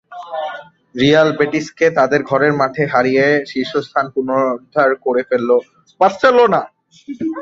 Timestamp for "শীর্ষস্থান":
3.51-4.05